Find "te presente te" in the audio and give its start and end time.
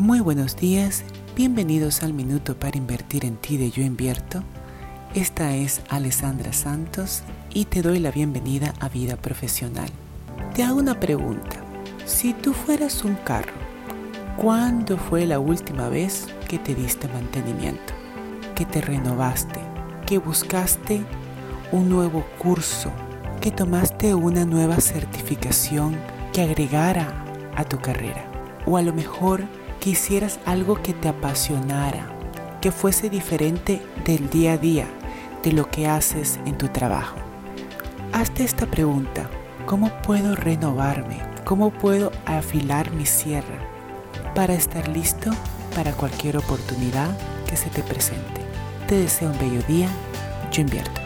47.70-48.96